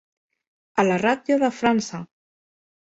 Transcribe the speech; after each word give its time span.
A 0.83 0.87
la 0.89 0.97
ratlla 1.03 1.39
de 1.47 1.53
França. 1.61 2.03